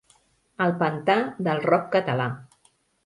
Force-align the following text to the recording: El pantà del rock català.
El 0.65 0.71
pantà 0.79 1.17
del 1.49 1.61
rock 1.67 1.93
català. 1.97 2.27